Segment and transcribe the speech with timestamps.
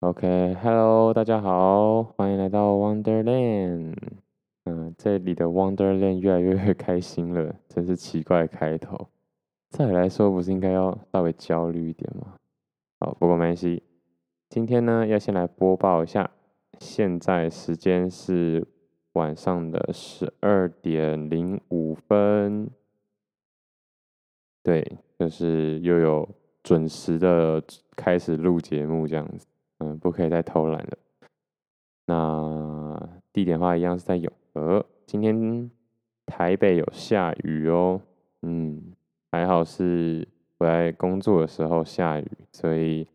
[0.00, 3.96] OK，Hello，大家好，欢迎来到 Wonderland。
[4.62, 9.08] 嗯，这里的 Wonderland 越来越开心了，真是奇怪开头。
[9.70, 12.36] 再来说，不是应该要稍微焦虑一点吗？
[13.00, 13.82] 好，不过没关系。
[14.48, 16.30] 今天呢，要先来播报一下，
[16.78, 18.64] 现在时间是
[19.14, 22.70] 晚上的十二点零五分。
[24.62, 26.28] 对，就是又有
[26.62, 27.60] 准时的
[27.96, 29.44] 开始录节目这样子。
[29.78, 30.98] 嗯，不可以再偷懒了。
[32.06, 34.84] 那地点的话，一样是在永和。
[35.06, 35.70] 今天
[36.26, 38.00] 台北有下雨哦。
[38.42, 38.92] 嗯，
[39.30, 40.26] 还好是
[40.58, 43.06] 我在工作的时候下雨，所以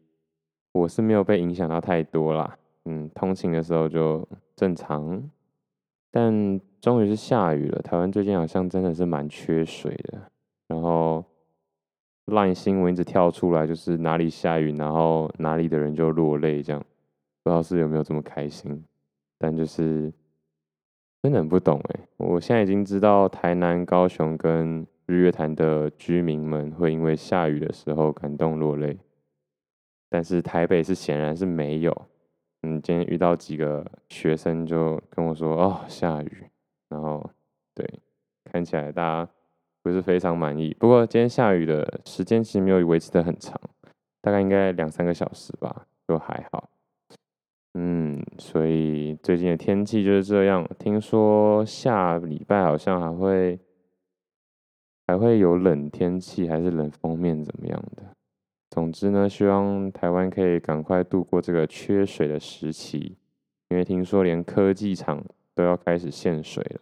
[0.71, 2.57] 我是没有被影响到太多啦。
[2.85, 5.29] 嗯，通勤的时候就正常。
[6.11, 7.81] 但终于是下雨了。
[7.81, 10.21] 台湾最近好像真的是蛮缺水的。
[10.67, 11.23] 然后。
[12.25, 16.81] 烂新闻一直跳出来，就是哪里下雨，然后哪里的人就落泪，这样
[17.43, 18.83] 不知道是有没有这么开心，
[19.37, 20.11] 但就是
[21.21, 21.99] 真的很不懂哎。
[22.17, 28.97] 我现在已经知道台南、高雄跟日月潭的居民们会因为下雨的时候感动落泪，
[30.09, 32.07] 但是台北是显然是没有。
[32.61, 36.45] 嗯，今天遇到几个学生就跟我说：“哦，下雨。”
[36.87, 37.29] 然后
[37.75, 37.85] 对，
[38.45, 39.29] 看起来大家。
[39.83, 43.59] 不是非常满意，不过今天下雨的时间其实没有维持得很长，
[44.21, 46.69] 大概应该两三个小时吧，就还好。
[47.73, 50.65] 嗯，所以最近的天气就是这样。
[50.79, 53.59] 听说下礼拜好像还会
[55.05, 58.03] 还会有冷天气，还是冷锋面怎么样的。
[58.69, 63.17] 总之呢，希望台湾可以赶快度过这个缺水的时期，
[63.67, 65.21] 因为听说连科技厂
[65.53, 66.79] 都要开始限水了。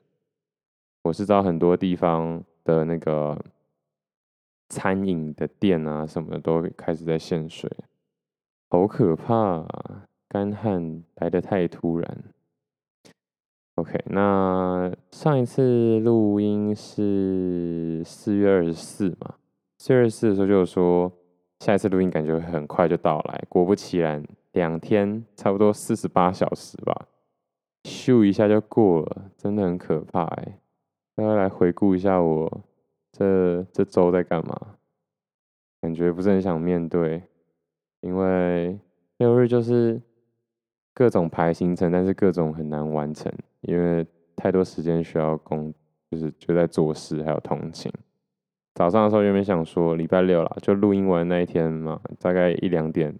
[1.01, 2.43] 我是知道很多地方。
[2.63, 3.37] 的那个
[4.69, 7.69] 餐饮的店啊，什么的都开始在限水，
[8.69, 10.05] 好可怕啊！
[10.27, 12.23] 干旱来的太突然。
[13.75, 19.35] OK，那上一次录音是四月二十四嘛？
[19.77, 21.11] 四月二十四的时候就有说，
[21.59, 23.43] 下一次录音感觉很快就到来。
[23.49, 27.07] 果不其然，两天差不多四十八小时吧，
[27.83, 30.60] 咻一下就过了，真的很可怕哎。
[31.21, 32.61] 家来回顾一下我
[33.11, 34.75] 这这周在干嘛？
[35.81, 37.23] 感觉不是很想面对，
[38.01, 38.77] 因为
[39.17, 39.99] 六日就是
[40.93, 43.31] 各种排行程，但是各种很难完成，
[43.61, 44.05] 因为
[44.35, 45.73] 太多时间需要工，
[46.11, 47.91] 就是就在做事还有通勤。
[48.75, 53.17] 早上的时候原本想说礼拜六啦，就录音完那一天嘛，大概一两点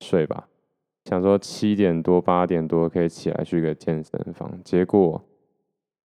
[0.00, 0.48] 睡吧，
[1.04, 5.24] 想说七点多八点多可以起来去个健身房，结果。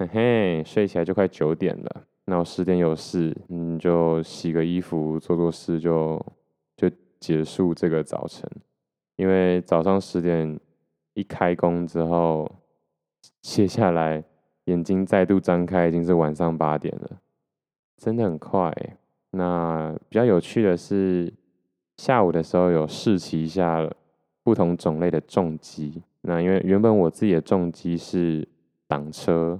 [0.07, 2.03] 嘿，睡起来就快九点了。
[2.25, 6.23] 那我十点有事，嗯，就洗个衣服，做做事就，
[6.77, 6.89] 就
[7.19, 8.49] 结束这个早晨。
[9.17, 10.59] 因为早上十点
[11.13, 12.49] 一开工之后，
[13.41, 14.23] 接下来
[14.65, 17.19] 眼睛再度张开，已经是晚上八点了，
[17.97, 18.73] 真的很快。
[19.31, 21.33] 那比较有趣的是，
[21.97, 23.89] 下午的时候有试骑一下
[24.43, 26.01] 不同种类的重机。
[26.21, 28.47] 那因为原本我自己的重机是
[28.87, 29.59] 挡车。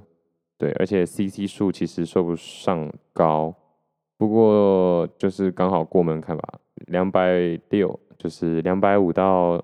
[0.62, 3.52] 对，而且 CC 数其实说不上高，
[4.16, 9.60] 不过就是刚好过门槛吧，两百六，就是两百五到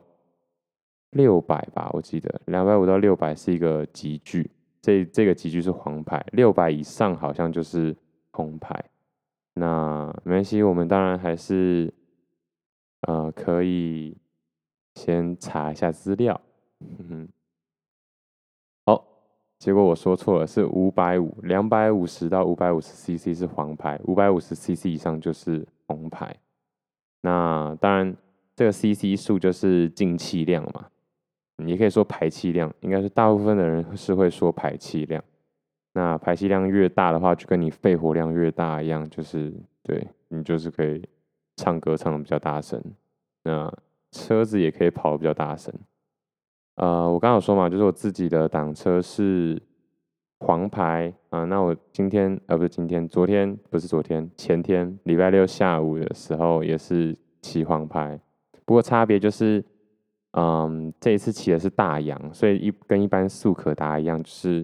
[1.12, 4.50] 六百吧，我记得两百五到六百是一个级距，
[4.82, 7.96] 这这个级距是黄牌，六百以上好像就是
[8.32, 8.84] 红牌。
[9.54, 11.94] 那没关系，我们当然还是
[13.02, 14.18] 呃可以
[14.96, 16.42] 先查一下资料。
[16.80, 17.30] 哼 哼
[19.60, 26.36] 结果我说错了，是五百五，两百五十到五百五十 CC 是黄牌，五百五十 CC 以上就是红牌。
[27.22, 28.16] 那当然，
[28.56, 30.86] 这个 CC 数就是进气量嘛，
[31.58, 35.24] 你也可以说排气量，应该是大部分的人是会说排气量。
[35.94, 39.52] 那排气量越大的话，就跟你肺活量越大一样，就是
[39.82, 41.04] 对你就是可以
[41.56, 42.80] 唱歌唱的比较大声，
[43.44, 43.74] 那
[44.12, 45.74] 车子也可以跑的比较大声。
[46.78, 49.60] 呃，我刚刚有说嘛，就是我自己的挡车是
[50.40, 51.44] 黄牌啊。
[51.46, 58.20] 那我今天呃不是今天，昨天不是昨天，前天礼拜六下午的时候也是骑黄牌。
[58.64, 59.64] 不过差别就是，
[60.34, 64.64] 嗯，这一次骑的是大阳，所以一跟一般速可达一样，就是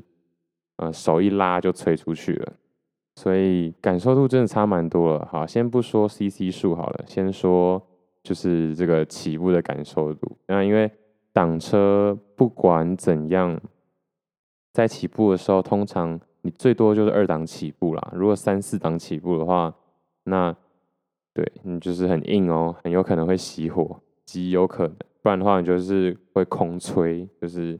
[0.77, 2.53] 呃手一拉就吹出去了，
[3.15, 5.27] 所以感受度真的差蛮多了。
[5.31, 7.81] 好，先不说 CC 数好了，先说
[8.21, 10.37] 就是这个起步的感受度。
[10.47, 10.91] 那因为
[11.33, 13.59] 挡车不管怎样，
[14.71, 18.13] 在起步的时候，通常你最多就是二档起步啦。
[18.15, 19.75] 如果三四档起步的话，
[20.25, 20.55] 那
[21.33, 23.99] 对你就是很硬哦，很有可能会熄火。
[24.25, 27.77] 极有可能，不然的话你就是会空吹，就是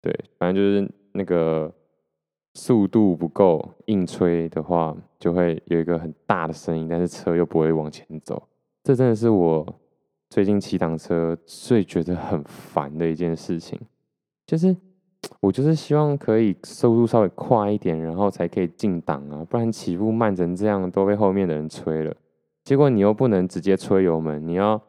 [0.00, 1.70] 对，反正就是那个
[2.54, 8.48] 速度不够，硬吹的话就会有一个很大的声音，但是车又不会往前走。
[8.82, 9.66] 这真的是我
[10.30, 13.78] 最近骑档车最觉得很烦的一件事情，
[14.46, 14.74] 就是
[15.40, 22.14] 我就是希望可以速度稍微快一点，然后才可以进档啊，不然起步慢成这样都被后面的人催了。
[22.62, 24.80] 结果你又不能直接吹油门，你要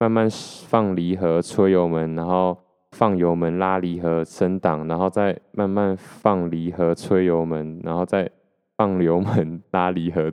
[0.00, 2.58] 慢慢放离合吹油门，然后
[2.90, 8.28] 放油门拉离合升档，然后再慢慢放离合吹油门，然后再
[8.76, 10.32] 放油门拉离合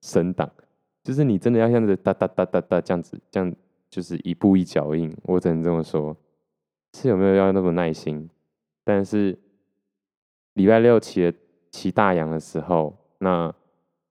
[0.00, 0.50] 升档。
[1.04, 3.54] 就是你真的要像这哒哒哒哒哒这样子，这样
[3.96, 5.16] 就是一步一脚印。
[5.22, 6.14] 我只能这么说，
[6.92, 8.28] 是有没有要那么耐心？
[8.84, 9.38] 但是
[10.52, 11.32] 礼拜六骑
[11.70, 13.50] 骑大洋的时候，那。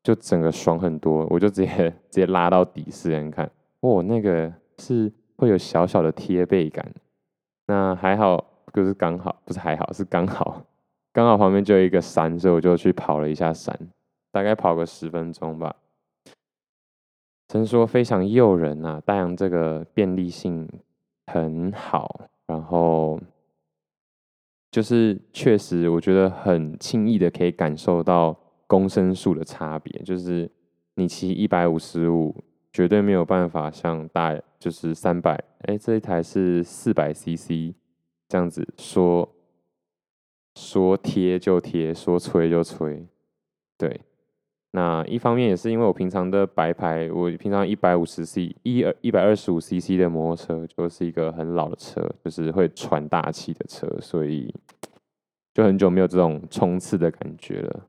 [0.06, 3.50] 就整个爽很多，我就直接直接拉到底试试看，
[3.80, 6.86] 哦，那个是会有小小的贴背感，
[7.66, 10.62] 那还好，就是刚好，不是还好，是刚好，
[11.12, 13.76] 刚好旁边就有一个山，所以我就去跑了一下山，
[14.32, 15.76] 大概跑个十分钟吧。
[17.48, 20.68] 真说非常诱人啊，大洋这个便利性
[21.28, 23.20] 很好，然后
[24.72, 28.38] 就是确实我觉得很轻易的可以感受到。
[28.68, 30.50] 公升数的差别，就是
[30.96, 32.36] 你骑一百五十五，
[32.74, 37.76] 绝对没有办法像大就是三百，哎，这一台是四百 CC
[38.28, 39.30] 这样子说
[40.56, 43.06] 说贴就贴，说吹就吹。
[43.78, 44.02] 对，
[44.76, 54.54] 那一方面也是因为我平常的白牌，我平常一百五十 C 一二一百二十五 CC 的摩托车，就是一个很老的车，就是会喘大气的车，所以
[55.54, 57.88] 就很久没有这种冲刺的感觉了。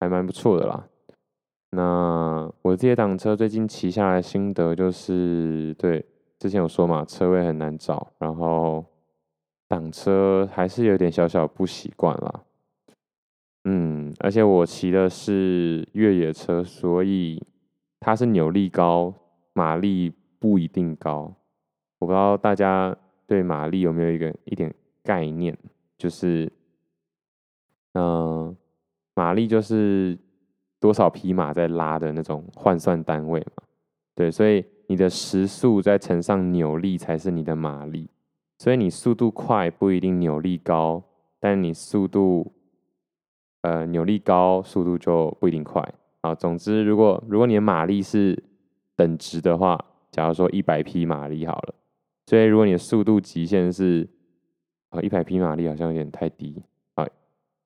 [0.00, 0.84] 还蛮不错的啦。
[1.70, 6.04] 那我这些档车最近骑下来心得就是，对，
[6.40, 8.84] 之前有说嘛，车位很难找，然后
[9.68, 12.42] 档车还是有点小小不习惯啦。
[13.64, 17.42] 嗯，而且我骑的是越野车，所以
[17.98, 19.12] 它是扭力高，
[19.52, 21.34] 马力不一定高。
[21.98, 22.96] 我不知道大家
[23.26, 25.56] 对马力有没有一个一点概念，
[25.98, 26.50] 就是，
[27.92, 28.56] 嗯、
[29.14, 30.18] 马力就是
[30.80, 33.62] 多少匹马在拉的那种换算单位嘛，
[34.14, 38.08] 对，所以你的时速再乘上扭力才是你的马力，
[38.56, 41.02] 所以你速度快不一定扭力高，
[41.38, 42.50] 但你速度
[43.62, 45.82] 呃扭力高，速度就不一定快
[46.20, 46.34] 啊。
[46.34, 48.42] 总之，如果如果你的马力是
[48.96, 49.78] 等值的话，
[50.10, 51.74] 假如说一百匹马力好了，
[52.26, 54.08] 所以如果你的速度极限是
[54.90, 56.62] 啊一百匹马力，好像有点太低
[56.94, 57.06] 啊。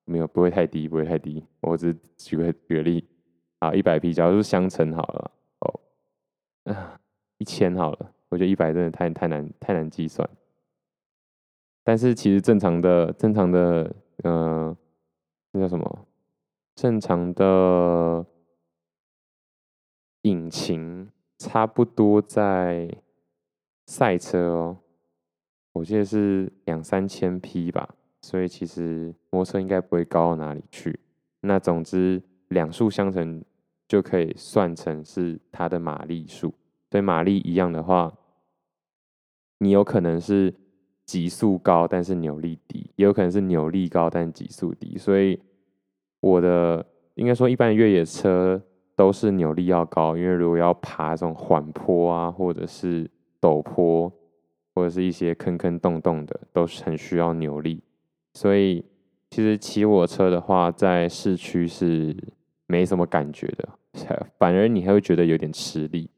[0.05, 1.43] 没有，不会太低，不会太低。
[1.61, 3.03] 我只举个举个例，
[3.59, 5.31] 啊，一百匹，假如是相乘好了，
[5.61, 5.79] 哦，
[6.71, 6.99] 啊，
[7.39, 8.11] 一千好了。
[8.29, 10.29] 我觉得一百真的太太难，太难计算。
[11.83, 14.75] 但是其实正常的，正常的，嗯、
[15.57, 16.05] 那叫什么？
[16.75, 18.25] 正常的
[20.23, 22.93] 引擎差不多在
[23.85, 24.77] 赛车哦，
[25.71, 27.95] 我记得是两三千匹吧。
[28.21, 30.99] 所以其实摩托车应该不会高到哪里去。
[31.39, 33.41] 那总之两数相乘
[33.87, 36.53] 就可以算成是它的马力数。
[36.91, 38.13] 所以马力一样的话，
[39.59, 40.53] 你有可能是
[41.05, 44.97] 极速高，但是扭力低；也有可能是扭力高，但极速低。
[44.97, 45.39] 所以
[46.19, 48.61] 我的应该说，一般越野车
[48.95, 53.09] 都是扭力要高，因为如果要爬这种缓坡啊，或者是
[53.39, 54.11] 陡坡，
[54.73, 57.81] 或者是一些坑坑洞洞的，都是很需要扭力。
[58.33, 58.83] 所以，
[59.29, 62.15] 其实骑我车的话，在市区是
[62.67, 63.69] 没什么感觉的，
[64.39, 66.09] 反而你还会觉得有点吃力。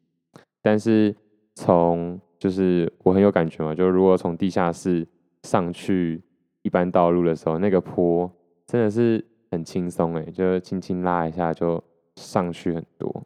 [0.61, 1.15] 但是
[1.55, 5.07] 从就是我很有感觉嘛，就如果从地下室
[5.43, 6.21] 上去
[6.61, 8.31] 一般道路的时候，那个坡
[8.65, 11.83] 真的是很轻松诶，就轻轻拉一下就
[12.15, 13.23] 上去很多。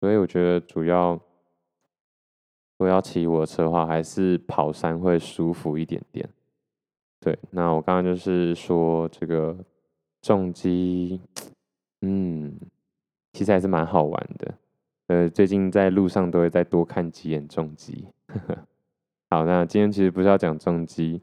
[0.00, 1.18] 所以我觉得主要
[2.78, 6.28] 我要骑我的车的话，还是跑山会舒服一点点。
[7.20, 9.56] 对，那我刚刚就是说这个
[10.20, 11.20] 重机，
[12.02, 12.58] 嗯，
[13.32, 14.54] 其实还是蛮好玩的。
[15.06, 18.06] 呃，最近在路上都会再多看几眼重机。
[19.30, 21.22] 好，那今天其实不是要讲重击，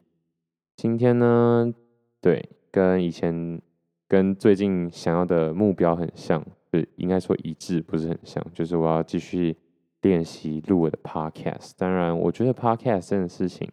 [0.76, 1.74] 今天呢，
[2.20, 3.62] 对，跟以前
[4.08, 9.56] 跟最近想要的目标很像，对，应该说一致，不是很像，就是我要继续
[10.02, 11.72] 练习录我的 podcast。
[11.78, 13.70] 当然，我觉得 podcast 这件事情。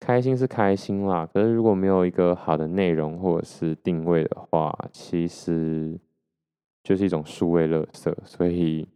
[0.00, 5.98] 开心是开心啦，可是如果没有一个好的内容或者是定位的话，其实
[6.82, 8.14] 就是一种数位垃圾。
[8.24, 8.86] 所以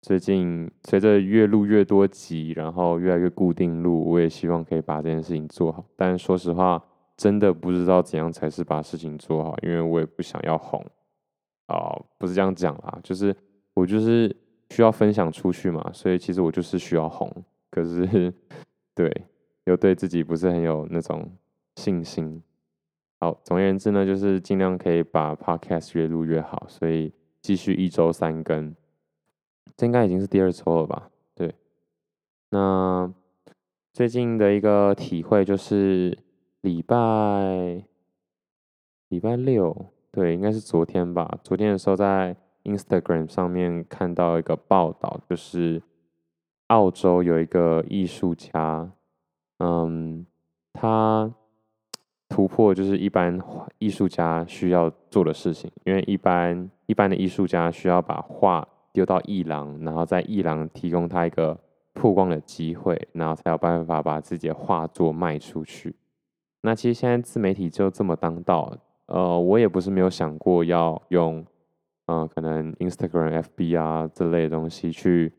[0.00, 5.84] 最近随着越录越多集，然后越来越固定录，我也希望可以把这件事情做好。
[5.96, 6.82] 但说实话，
[7.16, 10.84] 真的不知道怎样才是把事情做好，因为我也不想要红。
[11.66, 13.34] 哦，不是这样讲啦，就是
[13.74, 14.34] 我就是
[14.70, 17.30] 需要分享出去嘛，所以其实我就是需要红。
[17.70, 18.32] 可是，
[18.94, 19.12] 对，
[19.64, 21.30] 又对自己不是很有那种
[21.76, 22.42] 信心。
[23.20, 27.12] 好，总而言之呢，就是尽量可以把 podcast 越录越好，所以
[27.42, 28.74] 继续一周三更，
[29.76, 31.10] 这应该已经是第二周了吧？
[31.34, 31.54] 对。
[32.50, 33.12] 那
[33.92, 36.18] 最近的一个体会就是
[36.60, 37.82] 礼拜
[39.08, 41.38] 礼拜六，对，应该是昨天吧。
[41.42, 45.82] 昨天的时候在 Instagram 上面看到一个报道，就是
[46.68, 48.90] 澳洲有一个艺术家，
[49.58, 50.26] 嗯，
[50.72, 51.32] 他。
[52.30, 53.40] 突破就是一般
[53.78, 58.68] 艺术家需要做的事情，因为一般一般的艺术家需要把画
[58.98, 61.56] 丢到艺廊，然后在艺廊提供他一个
[61.92, 65.94] 曝光的机会，然后才有办法把自己的画作卖出去。
[66.62, 68.76] 那其实现在自媒体就这么当道，
[69.06, 71.46] 呃，我也不是没有想过要用，
[72.06, 75.32] 呃，可能 Instagram、FB 啊这类东西去，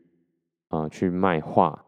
[0.70, 1.84] 呃，去卖画，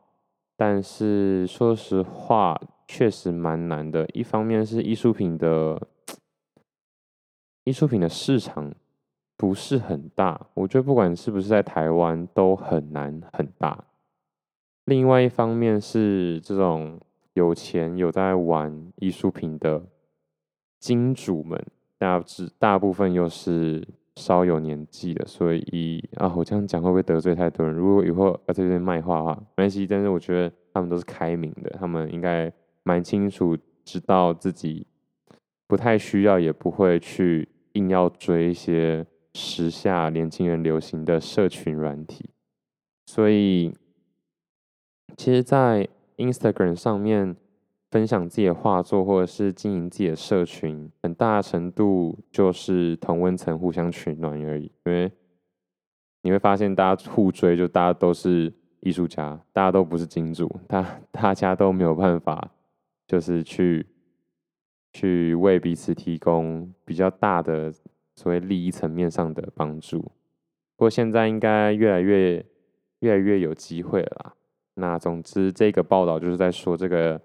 [0.59, 2.61] 但是说实话。
[2.89, 5.81] 确实蛮难的，一方面是艺术品的
[7.65, 8.71] 艺术品的市场
[9.43, 13.87] 不是很大，我觉得不管是不是在台湾都很难很大。
[14.85, 17.01] 另外一方面是这种
[17.33, 19.83] 有钱有在玩艺术品的
[20.79, 21.61] 金主们，
[21.99, 23.85] 大致大部分又是
[24.15, 27.75] 稍有年纪的，所以啊，我这样讲会不会得罪太多人？
[27.75, 29.85] 如果以后要在这边卖画的话，没关系。
[29.89, 32.53] 但是我觉得他们都是开明的，他们应该。
[32.85, 34.85] 蛮清楚，知道自己
[35.69, 42.31] 不太需要，也不会去硬要追一些时下年轻人流行的社群软体，
[43.07, 43.75] 所以
[45.17, 47.37] 其实，在 Instagram 上面
[47.91, 54.71] 分享自己的画作，或者是经营自己的社群，很大程度就是同温层互相取暖而已。
[54.85, 55.13] 因为
[56.23, 62.51] 你会发现，大家互追，就大家都是艺术家，大家都不是金主，大 大家都没有办法。
[63.09, 63.85] 就是去
[64.95, 67.71] 去为彼此提供比较大的
[68.15, 72.45] 所谓利益层面上的帮助，不过现在应该越来越
[73.01, 74.35] 越来越有机会了啦。
[74.75, 77.21] 那总之，这个报道就是在说，这个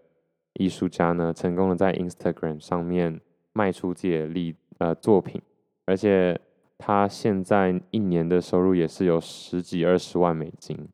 [0.53, 3.21] 艺术家呢，成功的在 Instagram 上面
[3.53, 5.41] 卖出自己的力呃作品，
[5.85, 6.39] 而且
[6.77, 10.89] 他现在一年的收入也是有十几二十万美金，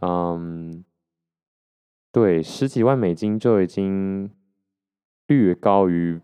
[0.00, 0.84] 嗯。
[2.14, 4.30] 对，十几万美金就已经
[5.28, 6.20] 略高于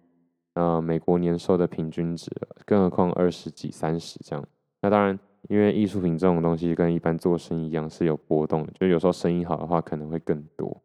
[0.58, 2.28] 呃美国年收的平均值，
[2.66, 4.44] 更何况二十几、三十这样。
[4.80, 5.16] 那当然，
[5.48, 10.82] 因为艺术品这种东西跟一般做生意一样是有波动的，就有时候生意好的话可能会更多。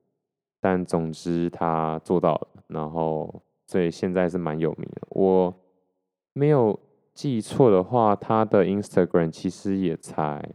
[0.62, 5.02] 但总之他做到了，然后所以现在是蛮有名的。
[5.10, 5.54] 我
[6.34, 6.80] 没有
[7.14, 10.54] 记错的话，他的 Instagram 其实也才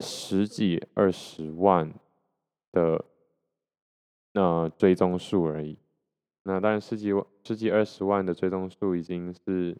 [0.00, 1.92] 十几、二十万。
[2.72, 3.02] 的
[4.34, 5.78] 那、追踪数而已，
[6.42, 9.78] 那当然十几万、十几二十万的追踪数已经是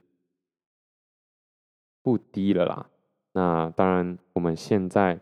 [2.00, 2.88] 不低了啦。
[3.32, 5.18] 那当然，我们现在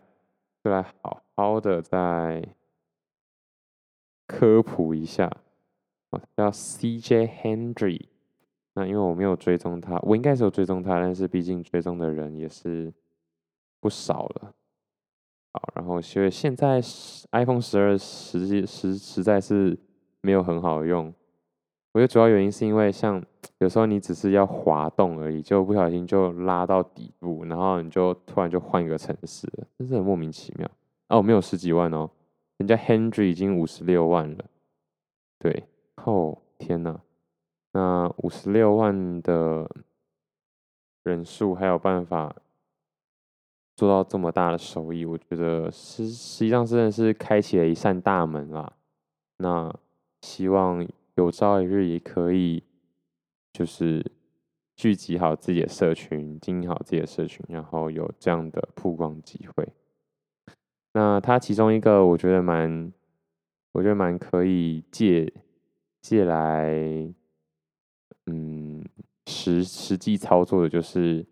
[0.63, 2.47] 就来好好的再
[4.27, 5.35] 科普一下，
[6.37, 8.05] 叫 CJ Henry。
[8.75, 12.93] 那因为我没有追踪他，我应该是有追踪他，但是毕竟追踪的人也是
[13.79, 14.53] 不少了。
[15.51, 16.79] 好，然后因为现在
[17.31, 19.75] iPhone 十二实际实实在是
[20.21, 21.11] 没有很好用，
[21.95, 23.23] 我觉得主要原因是因为像
[23.59, 30.69] 有时候你只是要滑动而已，就不小心就拉到底部，然后你就突然就换一个城市了，真是很莫名其妙。
[31.07, 32.09] 哦，没有十几万哦，
[32.57, 34.43] 人家 Henry 已经五十六万了。
[35.39, 35.63] 对，
[36.03, 36.99] 哦天哪，
[37.71, 39.65] 那五十六万的
[41.03, 42.35] 人数还有办法
[43.77, 48.73] 做到这么大的收益，我觉得实实际上真的是开启了一扇大门啦。
[49.37, 49.73] 那
[50.23, 52.63] 希望有朝一日也可以，
[53.51, 54.11] 就是
[54.75, 59.67] 聚集好自己的社群，经营好自己的社群，然后有这样的曝光机会。
[60.93, 62.91] 那他其中一个我觉得蛮，
[63.73, 65.33] 我觉得蛮可以借
[66.01, 66.73] 借来，
[68.27, 68.83] 嗯，
[69.25, 71.25] 实实际操作的就是。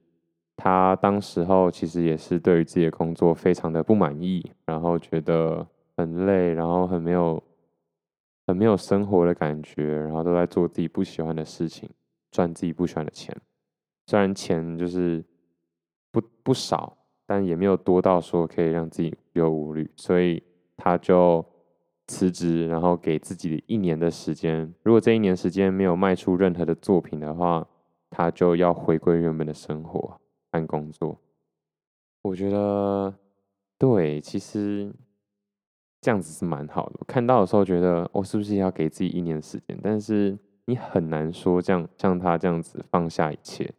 [0.56, 7.44] 他当时候其实也是对于自己的工作非常的不满意，然后觉得很累，然后很没有
[8.46, 11.90] 很没有生活的感觉，然后都在做自己不喜欢的事情，
[12.32, 13.36] 赚自己不喜欢的钱。
[14.08, 15.24] 虽然钱就是
[16.12, 20.44] 不不少，但也没有多到说可以让自己无忧无虑，所以
[20.76, 21.46] 他就
[22.08, 24.74] 辞职，然后给自己一年的时间。
[24.84, 27.66] 如果这一年时间没有卖出任何的作品的话，
[28.10, 30.20] 他就要回归原本的生活
[30.52, 31.18] 和工作。
[32.22, 33.14] 我觉得，
[33.78, 34.94] 对，其实
[36.04, 37.00] 这样子是蛮好的。
[37.08, 39.80] 看到的时候觉得，我是不是要给自己一年时间？
[39.82, 43.74] 但是你很难说这样像他这样子放下一切。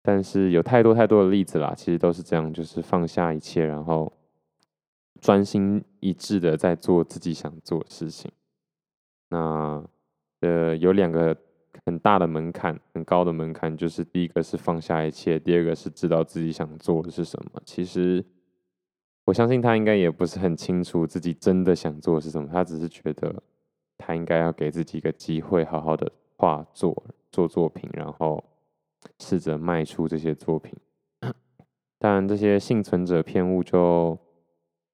[0.00, 4.12] 但是有太多太多的例子啦，其实都是这样，就是放下一切，然后
[5.20, 8.30] 专心一致的在做自己想做的事情。
[9.28, 9.84] 那
[10.40, 11.36] 呃，有两个
[11.84, 17.60] 很大的门槛，很高的门槛，就是第一个是放下一切，第二个是知道自己想做的是什么。
[17.66, 18.24] 其实
[19.24, 23.42] 我相信他应该也不是很清楚自己真的想做是什么，他只是觉得
[23.98, 28.44] 他应该要给自己一个机会，好好的画作、做作品，然后。
[29.18, 30.74] 试着卖出这些作品，
[31.98, 34.18] 当然这些幸存者偏误就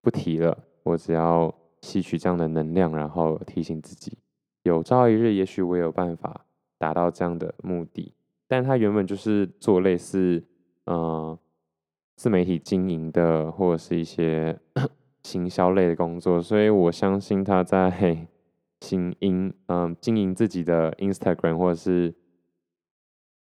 [0.01, 0.57] 不提了。
[0.85, 4.17] 我只要吸取这样的能量，然后提醒自己，
[4.63, 6.47] 有朝一日，也许我有办法
[6.79, 8.15] 达到这样的目的。
[8.47, 10.45] 但他原本就是做类似
[10.85, 11.37] 呃
[12.17, 14.59] 自媒体经营的，或者是一些
[15.23, 18.27] 行销类的工作，所以我相信他在
[18.81, 22.15] 经营嗯经营自己的 Instagram 或者是。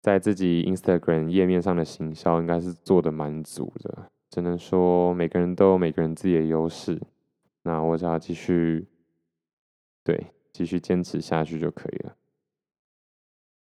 [0.01, 7.01] 在自己 Instagram 页面上的行销应该是做的蛮足的，只能说每个人都有每个人自己的优势。
[7.63, 8.87] 那我只要继续，
[10.01, 12.15] 对，继续坚持下去就可以了。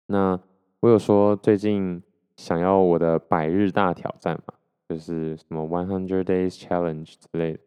[0.07, 0.41] 那
[0.79, 2.01] 我有说最近
[2.37, 4.55] 想要我的百日大挑战嘛，
[4.91, 7.61] 就是什么 One Hundred Days Challenge 之类的。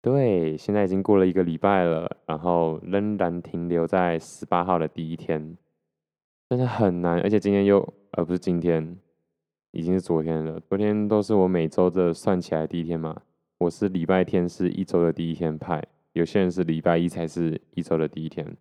[0.00, 5.58] 对，现在已经过了一个礼拜了，然后仍然停留在十八号的第一天。
[6.48, 7.78] 真的很难，而且今天又，
[8.12, 8.96] 而、呃、不是今天，
[9.72, 10.58] 已经是昨天了。
[10.60, 13.20] 昨天都是我每周的算起来第一天嘛，
[13.58, 15.82] 我是礼拜天是一周的第一天派，
[16.14, 18.56] 有些人是礼拜一才是一周的第一天，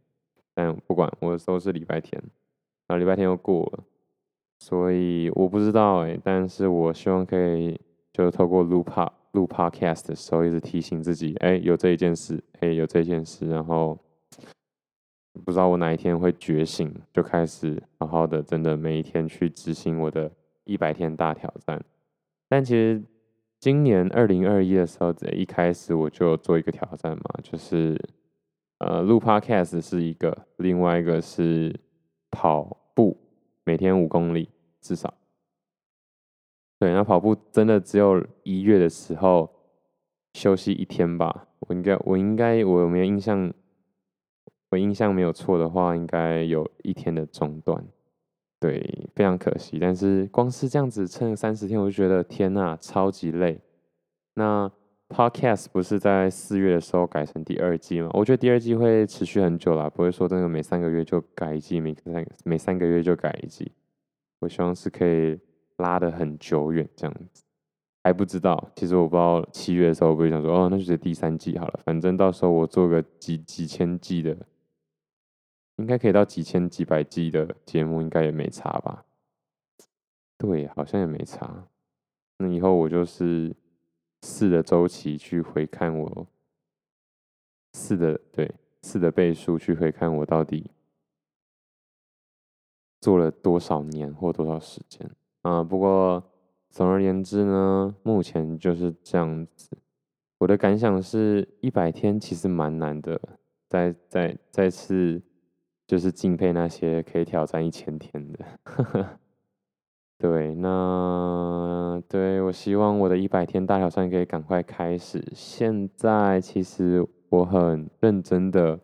[0.54, 2.22] 但不管，我都是礼拜天，
[2.88, 3.84] 然后礼拜天又过了，
[4.66, 7.78] 所以我不知道哎、欸，但是我希望可以
[8.14, 14.00] 就透过录帕录 podcast 的时候，一直提醒自己，哎、有这一件事，哎、有这件事，然后。
[15.44, 20.32] 不知道我哪一天会觉醒，就开始好好的，真的每一天去执行我的
[20.64, 21.84] 一百天大挑战。
[22.48, 23.02] 但其实
[23.60, 28.00] 今年二零二一的时候，一开始我就做一个挑战嘛，就是
[28.78, 31.76] 呃录 Podcast 是一个，另外一个是
[32.30, 32.78] 跑，
[33.64, 34.50] 每天五公里
[34.82, 35.14] 至少。
[36.80, 39.50] 对，那跑步真的只有一月的时候
[40.34, 41.48] 休息一天吧。
[41.60, 43.54] 我应该，我应该，我有没有印象？
[44.72, 47.86] 我印象没有错的话，应该有一天的中断，
[48.60, 49.78] 对，非常可惜。
[49.80, 53.62] 但是光是这样子撑三十天，我就觉得天呐，超级累。
[54.34, 54.70] 那
[55.14, 58.10] Podcast 不是在四月的时候改成第二季吗？
[58.14, 63.72] 我觉得第二季会持续很久啦，不会说真的每三个月就改一季，每三每三个月就改一季。
[64.40, 65.40] 我希望是可以
[65.78, 67.44] 拉得很久远这样子。
[68.04, 74.36] 还不知道，其实我不知道七月的时候会不会想说，哦，那就是第三季好了，反正到时候我做个几几千季的。
[75.78, 79.06] 应该可以到几千几百季的节目，应该也没差吧？
[80.38, 81.68] 对，好像也没差。
[82.38, 83.56] 那以后我就是
[84.24, 86.28] 四的周期去回看我
[87.74, 88.50] 四的对
[88.82, 90.72] 四的倍数去回看我到底
[93.02, 95.62] 做了多少年或多少时间啊？
[95.62, 96.24] 不过
[96.70, 99.78] 总而言之呢，目前就是这样子。
[100.38, 103.20] 我的感想是一百天其实蛮难的，
[103.68, 105.22] 再再再次。
[105.86, 109.20] 就是敬佩那些可以挑战一千天的，呵呵
[110.18, 115.22] 对，那对我希望我的一百天大挑战可以赶快开始。
[115.34, 118.80] 现在其实我很认真的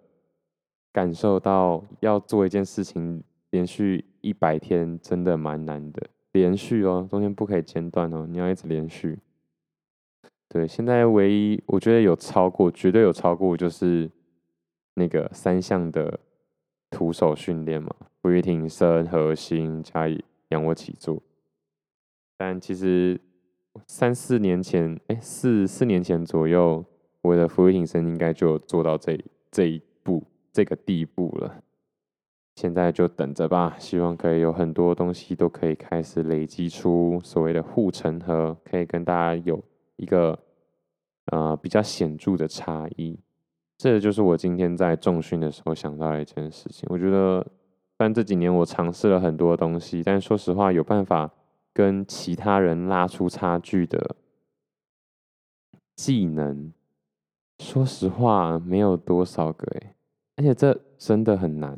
[0.91, 9.19] 感受到，要做一件事情连续一百天真的蛮难的，连续哦，中间不可以间断哦，你要一直连续。
[10.49, 14.09] 对，现在唯一我觉得有超过，绝对有超过，就是
[14.95, 16.19] 那个三项的。
[16.91, 20.07] 徒手训练嘛，俯卧挺身、核心加
[20.49, 21.21] 仰卧起坐。
[22.38, 23.19] 但其实
[23.88, 26.85] 三四年前，哎、四四年前左右，
[27.21, 29.19] 我的俯卧挺身应该就做到这
[29.51, 31.63] 这一步这个地步了。
[32.55, 39.63] 现在就等着吧，希望可以有很多东西都可以开始累积出所谓的护城河，可以跟大家有
[39.95, 40.38] 一个
[41.31, 43.17] 呃比较显著的差异。
[43.77, 46.85] 这就是我今天在重训的时候想到的一件事情。
[46.91, 47.45] 我觉得，
[47.99, 51.33] 但这几年我尝试了很多东西，但说实话，有办法
[51.73, 54.15] 跟其他人拉出差距的，
[55.97, 56.71] 技能，
[57.62, 59.95] 说实话没有多少个诶，
[60.38, 61.77] 而且这真的很难。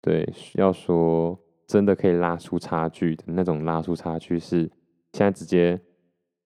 [0.00, 1.36] 对，要说
[1.66, 4.70] 真的可以拉出差距的那种，拉出差距是
[5.12, 5.70] 现在直接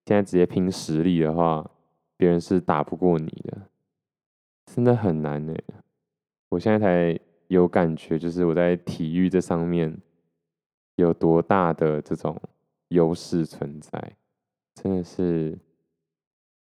[0.06, 1.70] 现在直接拼实力的话，
[2.16, 3.68] 别人是打不过你的，
[4.64, 5.54] 真的很难呢。
[6.48, 7.20] 我现在才
[7.52, 9.94] 有感觉，就是我在体育这上面
[10.96, 12.34] 有多大的这种
[12.88, 14.16] 优势存在，
[14.74, 15.58] 真的是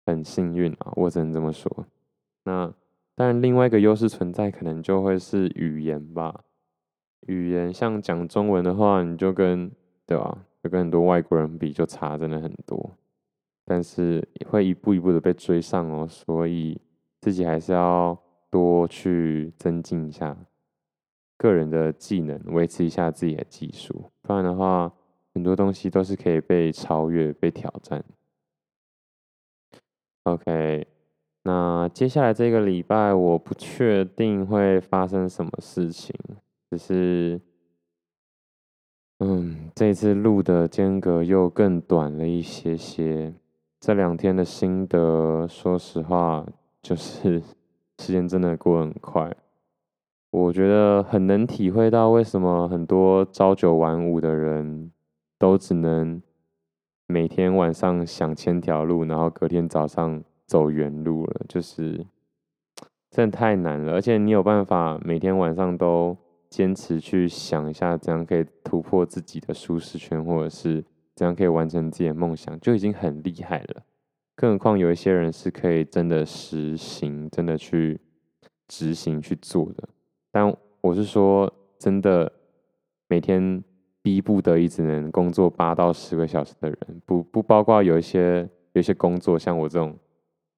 [0.07, 0.91] 很幸运啊！
[0.95, 1.85] 我只能这么说。
[2.45, 2.73] 那
[3.13, 6.43] 当然，另外一个优势存在，可能就会是语言吧。
[7.27, 9.71] 语言像讲中文的话，你就跟
[10.07, 10.45] 对吧？
[10.63, 12.97] 就跟很多外国人比，就差真的很多。
[13.63, 16.81] 但是会一步一步的被追上哦，所以
[17.21, 18.17] 自己还是要。
[18.53, 20.37] 多去增进一下
[21.43, 24.89] 个人的技能，维持一下自己的技术，不然的话，
[25.33, 28.01] 很多东西都是可以被超越、被挑战。
[30.23, 30.87] OK，
[31.43, 36.15] 那接下来这个礼拜，我不确定会发生什么事情，
[36.71, 37.41] 只是，
[39.19, 43.33] 嗯，这次录的间隔又更短了一些些。
[43.81, 46.47] 这两天的心得，说实话，
[46.81, 47.43] 就是。
[47.99, 49.33] 时间真的过得很快，
[50.33, 54.91] 我觉得很能体会到为什么很多朝九晚五的人
[55.37, 56.19] 都只能
[57.05, 62.03] 每天晚上想千条路，然后隔天早上走原路了，就是
[63.11, 63.93] 真的太难了。
[63.93, 66.17] 而且你有办法每天晚上都
[66.49, 70.83] 坚持去想一下，怎样可以突破自己的舒适圈，或者是
[71.15, 73.83] 怎样可以完成自己的梦想，就已经很厉害了。
[74.35, 78.01] 更何况有一些人是可以真的实行、真的去
[78.67, 79.89] 执行去做的。
[80.33, 82.29] 但我是说，真的
[83.07, 83.63] 每天
[84.01, 89.95] 逼不得已只能工作八到十个小时的人，不不包括有一些有一些工作，像我这种，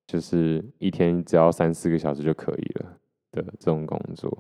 [0.08, 2.98] 就是一天只要三四个小时就可以了
[3.34, 4.36] 的这种工作。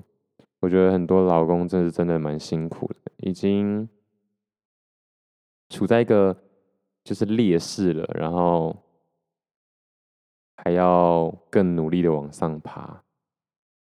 [0.61, 3.89] 我觉得很多劳工真是真的蛮辛苦的，已经
[5.69, 6.35] 处在一个
[7.03, 8.73] 就是劣势了，然后。
[10.57, 13.03] 还要更努力的往上爬，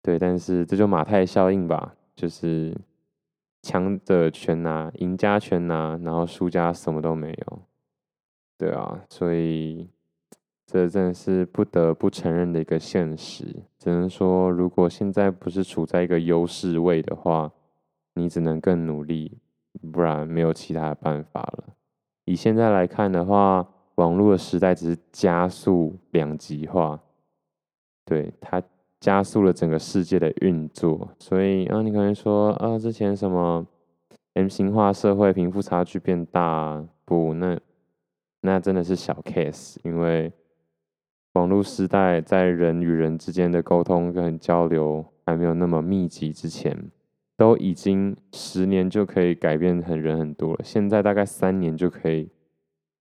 [0.01, 2.75] 对，但是这就马太效应吧，就是
[3.61, 7.59] 强者全拿，赢家全拿，然后输家什么都没有，
[8.57, 9.87] 对啊，所以
[10.65, 13.45] 这真的是不得不承认的一个现实。
[13.77, 17.51] 只能说，如果现在不是处在一个优势位的话，
[18.15, 19.37] 你只能更努力，
[19.91, 21.75] 不然没有其他的办法了。
[22.25, 23.67] 以现在来看的话。
[23.95, 26.99] 网络的时代只是加速两极化，
[28.05, 28.59] 对，它
[29.01, 31.09] 加速了整个世界的运作。
[31.19, 33.67] 所以啊，你可能说啊，之前什么
[34.35, 37.59] M 型化社会，贫富差距变大，不，那
[38.39, 39.75] 那真的是小 case。
[39.83, 40.31] 因为
[41.33, 46.89] 网络时代在人与人之间的沟通跟交流还没有那么密集之前，
[47.35, 50.61] 都已经十年就可以改变很人很多了。
[50.63, 52.29] 现在大概三年就可以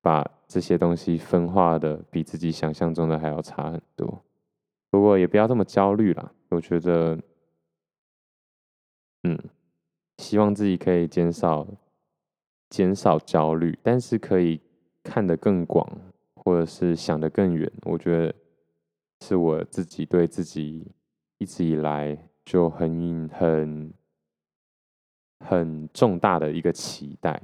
[0.02, 0.28] 把。
[0.50, 4.20] 这些东西分化的比自己想象中的还要差很多，
[4.90, 6.33] 不过也不要这么焦虑啦。
[6.48, 7.16] 我觉得，
[9.22, 9.38] 嗯，
[10.18, 11.66] 希望自己可以减少
[12.68, 14.61] 减少焦虑，但是可以
[15.03, 15.88] 看得更广，
[16.35, 17.70] 或者是想得更远。
[17.83, 18.35] 我觉得
[19.20, 20.87] 是我自己对自己
[21.38, 23.94] 一直以来就很很
[25.38, 27.40] 很重大的一个期待。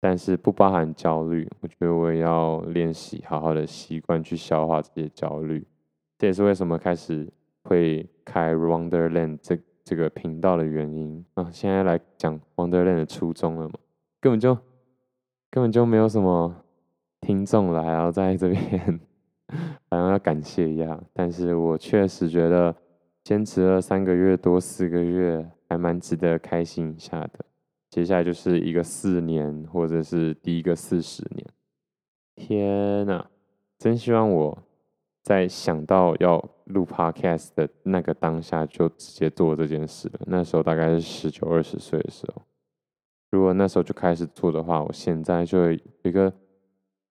[0.00, 5.64] 但是不包含焦虑，我觉得我也要练习好好的习惯去消化这些焦虑。
[6.22, 7.28] 这也是为什么开始
[7.64, 11.50] 会开 Wonderland 这这个频道的原因啊。
[11.50, 13.74] 现在来讲 Wonderland 的初衷了嘛，
[14.20, 14.54] 根本就
[15.50, 16.54] 根本就没有什么
[17.20, 19.00] 听众了，还要在这边
[19.90, 20.96] 好像要感谢一下。
[21.12, 22.72] 但是我确实觉得
[23.24, 27.44] 坚持了三个月多四个月，还蛮值得开心一下的。
[27.90, 31.44] 接下来就是一个四年，或者是第一个四十年。
[32.36, 33.28] 天哪，
[33.76, 34.56] 真希望我
[35.22, 40.20] 在想到要录 Podcast 的那个当下就直接做这件事了。
[40.26, 42.42] 那时候大概是十九二十岁的时候，
[43.30, 46.32] 如果那时候就开始做的话，我现在就有一个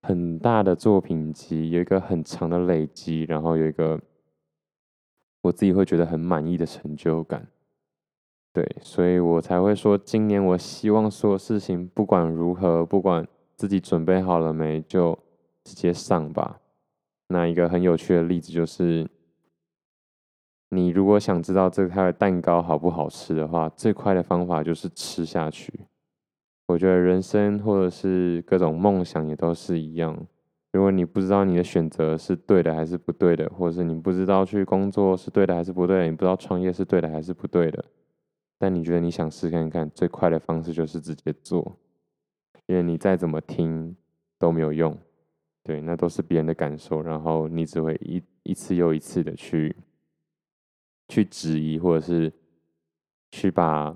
[0.02, 4.00] 很大的作品集，有一个很长的累积，然后有一个
[5.42, 7.48] 我自己会觉得很满意的成就感。
[8.54, 15.18] 对，所以我才会说，今年我希望所有事情不管如何，不管自己准备好了没，就
[15.64, 16.60] 直接上吧。
[17.32, 19.10] 那一个很有趣的例子就是，
[20.70, 25.88] 你如果想知道这块蛋糕好不好吃的话，最快的方法就是吃下去。
[26.68, 30.18] 我觉得人生或者是各种梦想也都是一样，
[30.72, 37.84] 如果你不知道你的选择是对的还是不对的，或者是你不知道去工作是对的还是不对的，你不知道创业是对的还是不对的，
[38.58, 41.78] 但你觉得你想试看看，最快的方式就是直接做，
[42.68, 43.96] 因为你再怎么听
[44.40, 44.98] 都没有用，
[45.64, 49.76] 对，那都是别人的感受，然后你只会一一次又一次的去
[51.08, 52.34] 去质疑，或者是
[53.32, 53.96] 去把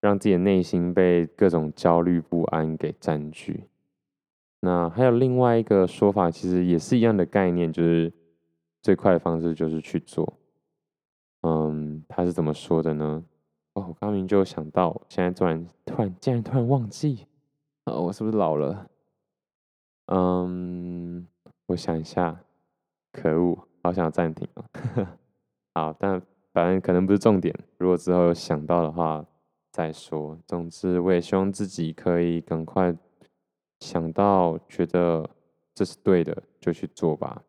[0.00, 3.64] 让自己的内心被各种焦虑不安给占据。
[4.60, 8.12] 那还有另外一个说法，其实也是一样的概念，就是
[8.80, 10.38] 最快的方式就是去做。
[11.42, 13.22] 嗯，他是怎么说的呢？
[13.74, 17.26] 哦，我刚明就想到，现在突然突然竟然突然忘记，
[17.86, 18.88] 哦，我是不是老了？
[20.06, 21.26] 嗯，
[21.66, 22.44] 我想一下，
[23.12, 24.64] 可恶，好想暂停啊。
[25.74, 26.20] 好，但
[26.52, 29.24] 反正可能不是重点，如果之后有想到的话
[29.70, 30.38] 再说。
[30.46, 32.96] 总之，我也希望自己可以赶快。
[33.80, 35.28] 想到觉得
[35.74, 37.42] 这是对的，就去做吧。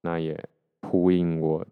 [0.00, 0.48] 那也
[0.88, 1.66] 呼应我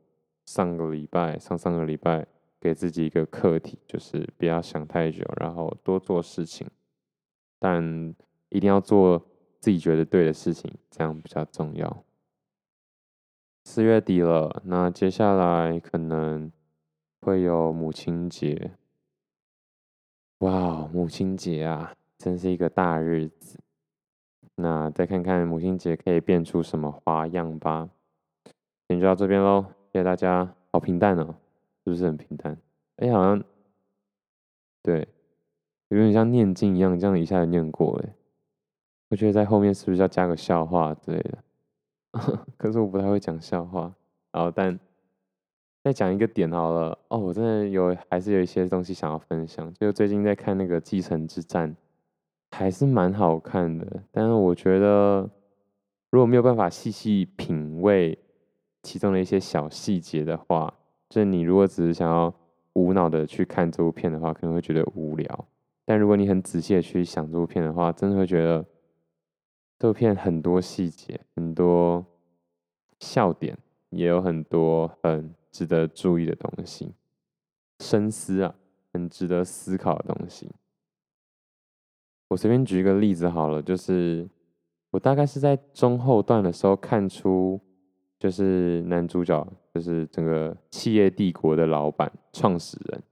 [0.44, 2.26] 上个礼拜、上上个礼拜
[2.60, 6.68] 给自己一个课题，就是不要想太久，然后多做事情。
[7.58, 8.14] 但
[8.50, 9.24] 一定要做
[9.60, 12.02] 自己觉得对的事情，这样比较重要。
[13.64, 16.50] 四月底了，那接下来可能
[17.20, 18.72] 会有母亲节。
[20.38, 23.60] 哇，母亲节啊，真是一个大日子。
[24.54, 27.90] 那再看看母亲节可以变出什么花样吧。
[28.88, 30.54] 今天就到这边喽，谢谢大家。
[30.72, 31.34] 好平淡哦，
[31.84, 32.56] 是不是很平淡？
[32.96, 33.42] 哎、好像
[34.82, 35.06] 对，
[35.88, 38.14] 有点像念经一样，这样一下子念过哎。
[39.10, 41.38] 我觉得在后面是不是要加个笑话之类的？
[42.56, 43.94] 可是我不太会讲笑话。
[44.32, 44.80] 然后，但
[45.84, 46.98] 再讲一个点好了。
[47.08, 49.70] 哦，我真的有，还是有一些东西想要分享。
[49.74, 51.70] 就最近在看那个《继承之战》。
[52.52, 55.30] 还是蛮好看的，但是我觉得
[56.10, 58.18] 如果没有办法细细品味
[58.82, 60.74] 其中的一些小细节的话，
[61.08, 62.34] 就是你如果只是想要
[62.72, 65.46] 无脑的去看这部片的话，可能会觉得无聊。
[65.86, 68.66] 但如果你很仔细的去想这部片的话，真的会觉得
[69.80, 72.04] 这片很多细节、很多
[72.98, 73.56] 笑点，
[73.88, 76.92] 也有很多很值得注意的东西，
[77.78, 78.54] 深思啊，
[78.92, 80.50] 很值得思考的东西。
[82.28, 84.28] 我随便举一个例子好了，就是
[84.90, 87.58] 我大概是在中后段的时候看出，
[88.18, 93.02] 就是男主角就是整个企业帝国的老板、创始人，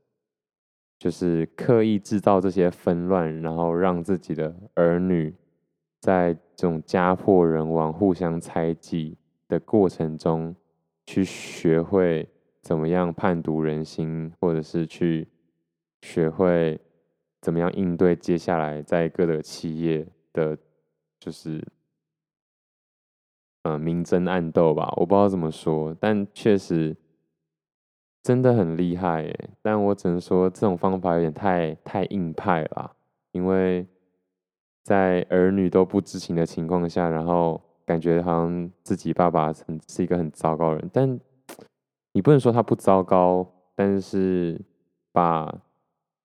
[0.99, 5.35] 就是刻意制造这些纷乱，然后让自己的儿女
[6.01, 9.17] 在这种家破人亡、互相猜忌
[9.49, 10.55] 的过程中，
[11.07, 12.29] 去学会
[12.61, 15.29] 怎么样判读人心，或者是去
[16.03, 16.81] 学会。
[17.41, 20.59] 怎么样应对接下来在各个企业的，
[21.21, 21.65] 就是，
[23.63, 24.93] 呃，明争暗斗吧？
[24.97, 26.97] 我不知道怎么说，但确实
[28.25, 29.51] 真的很厉害耶。
[29.63, 32.97] 但我只能说这种方法有点太太硬派了，
[33.31, 33.87] 因为
[34.89, 41.21] 在儿女都不知情的情况下，然后感觉好像自己爸爸很是一个很糟糕的人，但
[42.13, 44.59] 你不能说他不糟糕，但是
[45.13, 45.63] 把。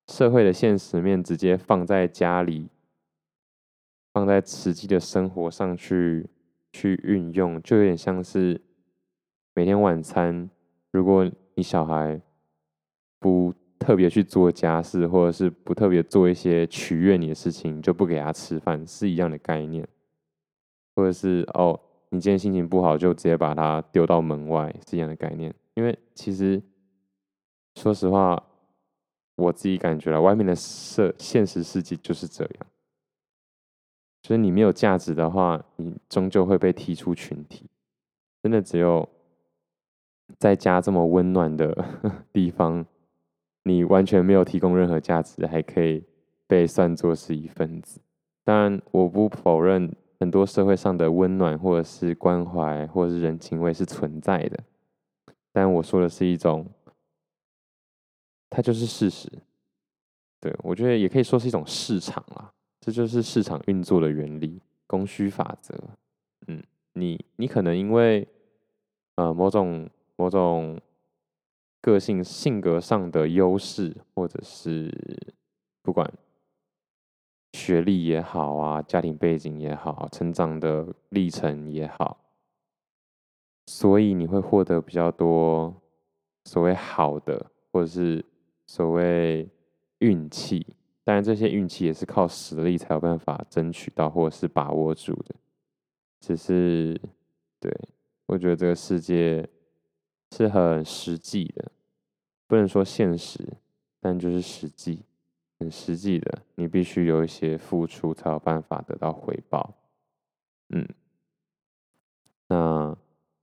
[0.09, 2.67] 社会的现实面直接放在家里，
[4.13, 6.29] 放在实际的生活上去
[6.73, 8.59] 去运用，就有点像是
[9.55, 10.49] 每天晚餐，
[10.91, 12.19] 如果你小孩
[13.17, 19.87] 不特别去做家事，或者是不特别做一些取悦你的事情，就不给他吃饭，是一样的概念。
[20.95, 25.53] 或者是哦，你今天心情不好，就直接把他丢到门外，是一样的概念。
[25.75, 26.61] 因为其实
[27.75, 28.41] 说实话。
[29.35, 32.67] 我自己感觉了，外面的社现实世界就是这样。
[34.21, 37.65] 所以你没有价值的话，你终究会被踢出群体。
[38.43, 39.09] 真的只有
[40.37, 41.75] 在家这么温暖的
[42.31, 42.85] 地方，
[43.63, 46.03] 你完全没有提供任何价值，还可以
[46.47, 47.99] 被算作是一份子。
[48.43, 54.63] 当然，我不否认很多社会上的温暖，或者是关怀，或者是人情味是存在的。
[55.51, 56.65] 但我说的是一种。
[58.55, 59.27] 它就是事实，
[60.39, 65.73] 对，我觉得也可以说是一种市场啦，这就是市场运作的原理，供需法则。
[66.45, 66.61] 嗯，
[66.93, 68.27] 你你可能因为
[69.15, 70.79] 呃某种某种
[71.83, 74.89] 个性性格上的优势，或者是
[75.83, 76.11] 不管
[77.51, 82.17] 学历也好啊，家庭背景也好，成长的历程也好，
[83.67, 85.75] 所以你会获得比较多
[86.45, 88.25] 所谓好的，或者是。
[88.65, 89.47] 所谓
[89.99, 90.65] 运气，
[91.03, 95.35] 当然这些运气也是靠实力才有办法争取到或者是把握住的。
[96.21, 96.99] 只是，
[97.59, 97.69] 对，
[98.25, 99.47] 我觉得这个世界
[100.35, 101.71] 是很实际的，
[102.47, 103.53] 不能说现实，
[103.99, 105.03] 但就是实际，
[105.59, 109.75] 很实际的，你必须有一些付出才有办法得到回报。
[110.69, 110.87] 嗯，
[112.47, 112.97] 那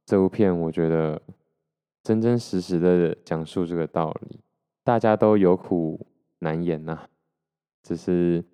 [0.04, 1.22] 这部片我觉得
[2.02, 4.40] 真真实实的讲述这个道理，
[4.82, 6.08] 大家都有苦
[6.40, 7.08] 难言呐、
[7.84, 8.44] 只是。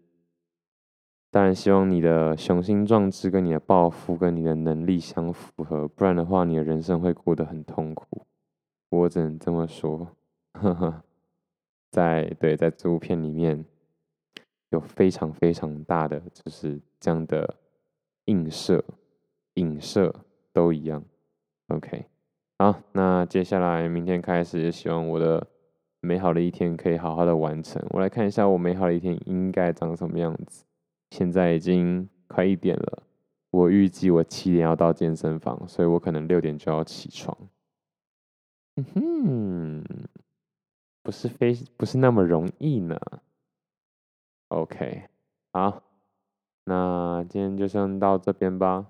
[1.28, 8.25] 当然，希望你的雄心壮志跟你的抱负跟你的能力相符合，不然的话，你的人生会过得很痛苦。
[8.96, 10.08] 我只能这么说。
[10.52, 11.02] 呵呵，
[11.90, 13.64] 在对，在这部片里面
[14.70, 17.56] 有非常非常大的就是这样的
[18.24, 18.82] 映射、
[19.54, 20.14] 影射
[20.52, 21.04] 都一样。
[21.68, 22.06] OK，
[22.58, 25.46] 好，那接下来明天开始，也希望我的
[26.00, 27.84] 美好的一天可以好好的完成。
[27.90, 30.64] 我来看一下我美好的一天应该长什么样子。
[31.10, 33.02] 现在已经快一点了，
[33.50, 37.36] 我预计我七点要到健身房，所以我可能六点就要起床。
[38.76, 39.84] 嗯哼，
[41.02, 42.98] 不是非不是那么容易呢。
[44.48, 45.08] OK，
[45.52, 45.82] 好，
[46.64, 48.86] 那今天就先到这边吧。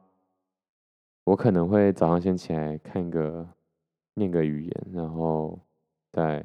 [1.24, 3.48] 我可能会早上先起来看个
[4.14, 5.58] 念个语言，然后
[6.12, 6.44] 再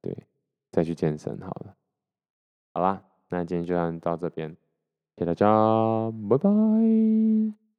[0.00, 0.26] 对
[0.72, 1.76] 再去健身好了。
[2.72, 4.50] 好啦，那今天就先到这边。
[5.16, 7.69] 谢谢大家，拜拜。